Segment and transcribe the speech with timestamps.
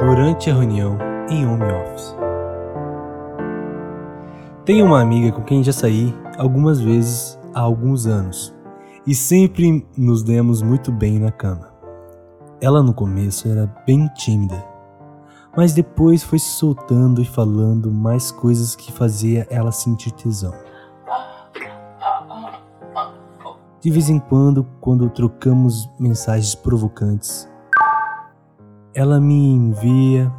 [0.00, 0.96] Durante a reunião
[1.28, 2.16] em home office.
[4.64, 8.54] Tenho uma amiga com quem já saí algumas vezes há alguns anos
[9.06, 11.70] e sempre nos demos muito bem na cama.
[12.62, 14.64] Ela no começo era bem tímida,
[15.54, 20.54] mas depois foi se soltando e falando mais coisas que fazia ela sentir tesão.
[23.82, 27.50] De vez em quando, quando trocamos mensagens provocantes,
[28.94, 30.32] ela me envia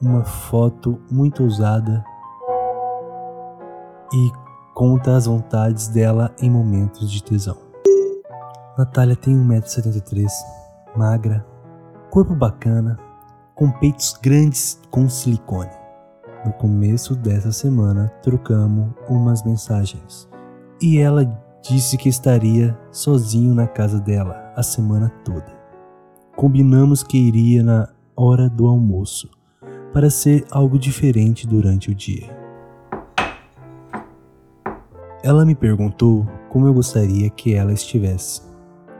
[0.00, 2.04] uma foto muito ousada
[4.12, 4.32] e
[4.74, 7.56] conta as vontades dela em momentos de tesão.
[8.78, 10.28] Natália tem 1,73m,
[10.96, 11.46] magra,
[12.10, 12.98] corpo bacana,
[13.54, 15.70] com peitos grandes com silicone.
[16.44, 20.28] No começo dessa semana trocamos umas mensagens
[20.80, 21.24] e ela
[21.62, 25.63] disse que estaria sozinho na casa dela a semana toda.
[26.36, 29.30] Combinamos que iria na hora do almoço
[29.92, 32.36] para ser algo diferente durante o dia.
[35.22, 38.42] Ela me perguntou como eu gostaria que ela estivesse,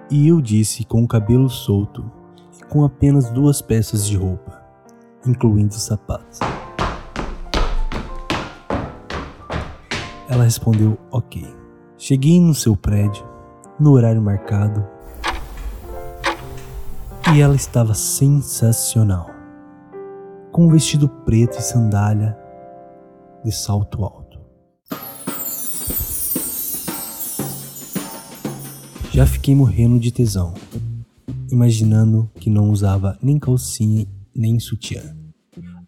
[0.09, 2.09] e eu disse com o cabelo solto
[2.57, 4.63] e com apenas duas peças de roupa,
[5.27, 6.39] incluindo sapatos.
[10.29, 11.45] Ela respondeu ok.
[11.99, 13.27] Cheguei no seu prédio,
[13.79, 14.94] no horário marcado,
[17.33, 19.31] e ela estava sensacional.
[20.53, 22.37] Com um vestido preto e sandália
[23.45, 24.39] de salto alto.
[29.11, 30.55] Já fiquei morrendo de tesão,
[31.51, 35.17] imaginando que não usava nem calcinha nem sutiã.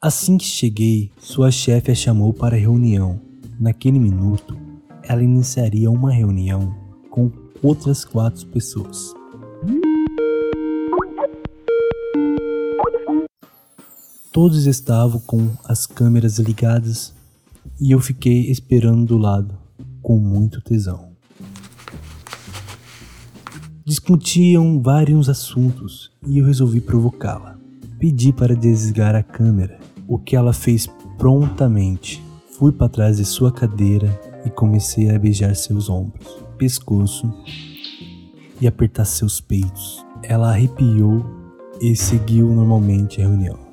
[0.01, 3.21] Assim que cheguei, sua chefe a chamou para a reunião.
[3.59, 4.57] Naquele minuto,
[5.03, 6.73] ela iniciaria uma reunião
[7.11, 9.16] com outras quatro pessoas.
[14.37, 17.15] Todos estavam com as câmeras ligadas
[17.81, 19.57] e eu fiquei esperando do lado,
[20.03, 21.09] com muito tesão.
[23.83, 27.59] Discutiam vários assuntos e eu resolvi provocá-la.
[27.99, 30.87] Pedi para desligar a câmera, o que ela fez
[31.17, 32.23] prontamente.
[32.59, 37.33] Fui para trás de sua cadeira e comecei a beijar seus ombros, pescoço
[38.61, 40.05] e apertar seus peitos.
[40.23, 41.25] Ela arrepiou
[41.81, 43.66] e seguiu normalmente a reunião.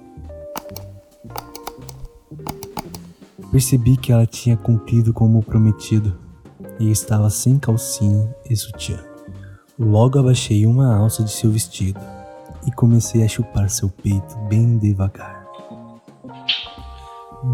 [3.53, 6.17] Percebi que ela tinha cumprido como prometido
[6.79, 8.97] e estava sem calcinha e sutiã.
[9.77, 11.99] Logo abaixei uma alça de seu vestido
[12.65, 15.45] e comecei a chupar seu peito bem devagar,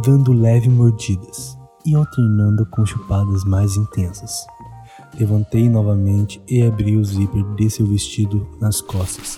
[0.02, 4.48] dando leve mordidas e alternando com chupadas mais intensas.
[5.20, 9.38] Levantei novamente e abri o zíper de seu vestido nas costas.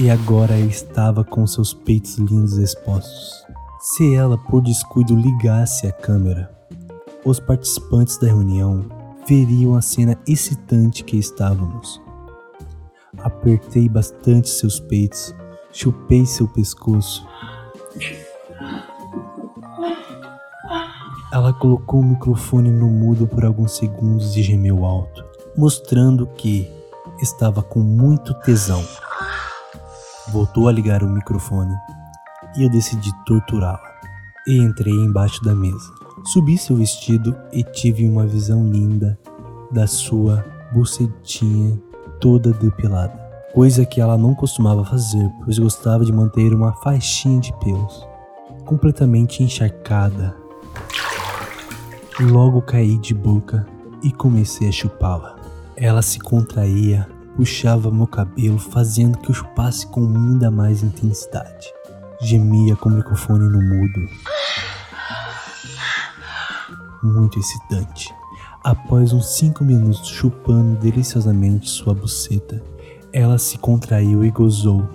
[0.00, 3.44] E agora estava com seus peitos lindos expostos.
[3.80, 6.50] Se ela, por descuido, ligasse a câmera,
[7.22, 8.86] os participantes da reunião
[9.28, 12.00] veriam a cena excitante que estávamos.
[13.18, 15.34] Apertei bastante seus peitos,
[15.70, 17.22] chupei seu pescoço.
[21.30, 25.22] Ela colocou o microfone no mudo por alguns segundos e gemeu alto,
[25.54, 26.70] mostrando que
[27.20, 28.82] estava com muito tesão.
[30.32, 31.74] Voltou a ligar o microfone
[32.56, 33.90] e eu decidi torturá-la.
[34.46, 35.92] E entrei embaixo da mesa.
[36.24, 39.18] Subi seu vestido e tive uma visão linda
[39.72, 41.80] da sua bucetinha
[42.20, 43.14] toda depilada,
[43.52, 48.06] coisa que ela não costumava fazer, pois gostava de manter uma faixinha de pelos,
[48.66, 50.36] completamente encharcada.
[52.20, 53.66] Logo caí de boca
[54.02, 55.36] e comecei a chupá-la.
[55.76, 57.08] Ela se contraía
[57.40, 61.72] puxava meu cabelo, fazendo que eu chupasse com ainda mais intensidade.
[62.20, 64.08] Gemia com o microfone no mudo.
[67.02, 68.14] Muito excitante.
[68.62, 72.62] Após uns cinco minutos chupando deliciosamente sua buceta,
[73.10, 74.86] ela se contraiu e gozou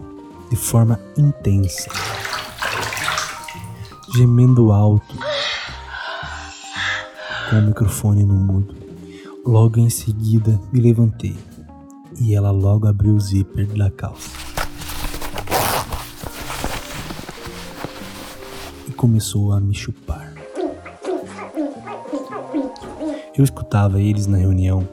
[0.51, 1.89] de forma intensa,
[4.15, 5.15] gemendo alto,
[7.49, 8.75] com o microfone no mudo.
[9.43, 11.35] Logo em seguida, me levantei
[12.19, 14.31] e ela logo abriu o zíper da calça.
[18.87, 20.33] E começou a me chupar.
[23.37, 24.87] Eu escutava eles na reunião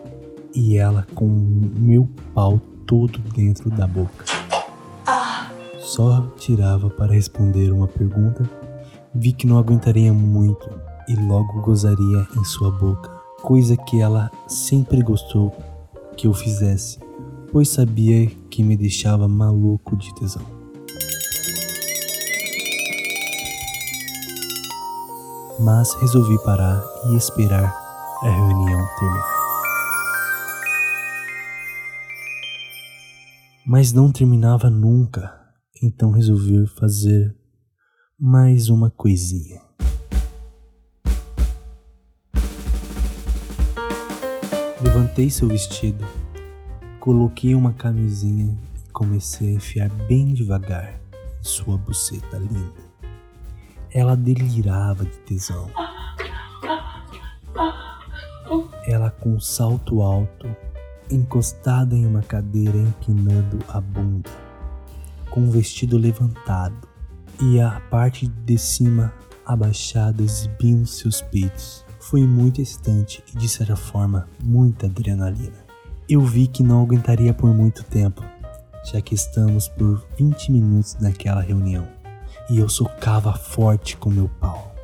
[0.55, 4.25] e ela com meu pau todo dentro da boca.
[5.79, 8.49] Só tirava para responder uma pergunta,
[9.15, 10.69] vi que não aguentaria muito
[11.09, 13.11] e logo gozaria em sua boca,
[13.43, 15.55] coisa que ela sempre gostou
[16.17, 16.99] que eu fizesse
[17.53, 20.45] pois sabia que me deixava maluco de tesão.
[25.61, 27.73] Mas resolvi parar e esperar
[28.23, 29.43] a reunião terminar.
[33.67, 35.39] Mas não terminava nunca,
[35.83, 37.37] então resolvi fazer
[38.19, 39.61] mais uma coisinha.
[44.83, 46.05] Levantei seu vestido,
[47.03, 51.01] coloquei uma camisinha e comecei a enfiar bem devagar
[51.41, 52.81] em sua buceta linda.
[53.91, 55.69] Ela delirava de tesão.
[58.87, 60.47] Ela com um salto alto,
[61.11, 64.31] encostada em uma cadeira empinando a bunda,
[65.29, 66.87] com o vestido levantado
[67.41, 69.13] e a parte de cima
[69.45, 71.85] abaixada exibindo seus peitos.
[71.99, 75.72] Foi muito excitante e de certa forma muita adrenalina.
[76.09, 78.23] Eu vi que não aguentaria por muito tempo,
[78.85, 81.87] já que estamos por 20 minutos naquela reunião
[82.51, 84.75] e eu socava forte com meu pau.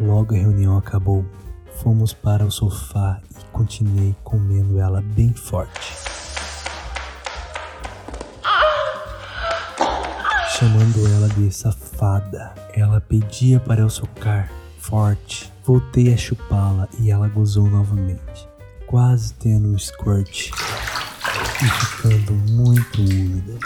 [0.00, 1.24] Logo a reunião acabou.
[1.82, 6.03] Fomos para o sofá e continuei comendo ela bem forte.
[10.58, 12.54] Chamando ela de safada.
[12.72, 14.48] Ela pedia para eu socar
[14.78, 15.52] forte.
[15.64, 18.48] Voltei a chupá-la e ela gozou novamente,
[18.86, 23.58] quase tendo um squirt e ficando muito úmida.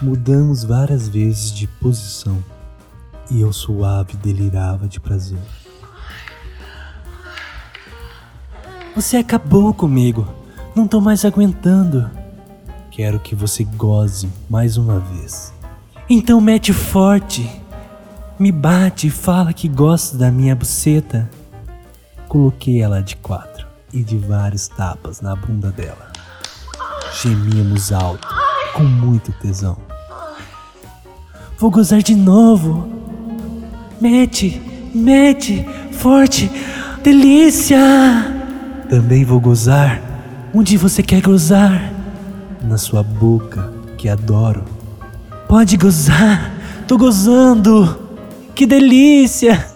[0.00, 2.42] Mudamos várias vezes de posição
[3.30, 5.38] e eu suave delirava de prazer.
[8.94, 10.26] Você acabou comigo.
[10.74, 12.10] Não tô mais aguentando.
[12.96, 15.52] Quero que você goze mais uma vez.
[16.08, 17.46] Então mete forte.
[18.38, 21.28] Me bate e fala que gosta da minha buceta.
[22.26, 26.10] Coloquei ela de quatro e de vários tapas na bunda dela.
[27.20, 28.26] Gemíamos alto,
[28.72, 29.76] com muito tesão.
[31.58, 32.88] Vou gozar de novo.
[34.00, 34.58] Mete,
[34.94, 36.50] mete, forte,
[37.02, 37.78] delícia!
[38.88, 40.00] Também vou gozar.
[40.54, 41.94] Onde você quer gozar?
[42.66, 44.64] Na sua boca que adoro.
[45.48, 46.52] Pode gozar,
[46.88, 47.98] tô gozando,
[48.54, 49.72] que delícia!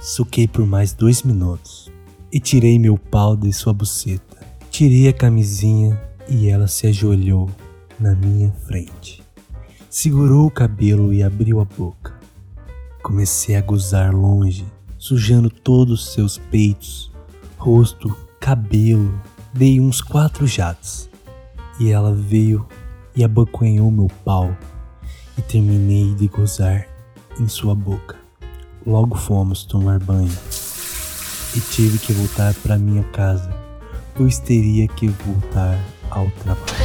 [0.00, 1.92] Suquei por mais dois minutos
[2.32, 4.38] e tirei meu pau de sua buceta.
[4.70, 7.50] Tirei a camisinha e ela se ajoelhou
[7.98, 9.22] na minha frente.
[9.90, 12.18] Segurou o cabelo e abriu a boca.
[13.02, 14.64] Comecei a gozar longe,
[14.96, 17.12] sujando todos os seus peitos,
[17.58, 19.20] rosto, cabelo.
[19.52, 21.09] Dei uns quatro jatos
[21.80, 22.66] e ela veio
[23.16, 24.54] e abocanhou meu pau
[25.36, 26.86] e terminei de gozar
[27.40, 28.16] em sua boca.
[28.86, 30.30] Logo fomos tomar banho
[31.56, 33.50] e tive que voltar para minha casa,
[34.14, 35.78] pois teria que voltar
[36.10, 36.79] ao trabalho.